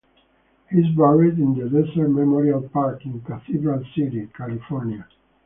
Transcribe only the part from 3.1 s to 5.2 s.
Cathedral City, California.